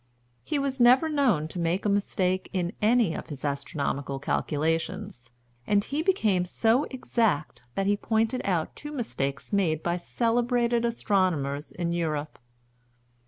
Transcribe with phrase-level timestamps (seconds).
[0.43, 5.29] He was never known to make a mistake in any of his astronomical calculations;
[5.67, 11.71] and he became so exact, that he pointed out two mistakes made by celebrated astronomers
[11.71, 12.39] in Europe.